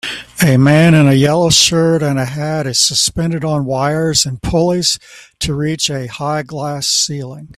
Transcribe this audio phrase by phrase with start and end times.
[0.41, 4.97] A man in a yellow shirt and hat is suspended on wires and pulleys
[5.41, 7.49] to reach a high glass ceiling